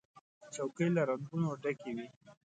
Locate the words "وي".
1.95-2.07